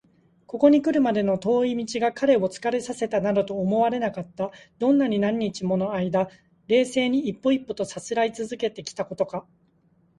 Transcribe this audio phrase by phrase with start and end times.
[0.47, 4.49] ここにくるまでの遠い道が彼を疲れさせたなどとは思われなかった。
[4.79, 6.27] どんなに何日ものあいだ、
[6.67, 9.45] 冷静に一歩一歩とさすらいつづけてきたことか！